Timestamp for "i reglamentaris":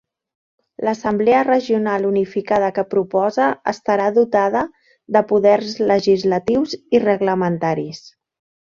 6.99-8.07